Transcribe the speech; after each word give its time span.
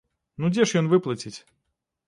Ну 0.43 0.51
дзе 0.55 0.65
ж 0.71 0.81
ён 0.81 0.89
выплаціць? 0.95 1.35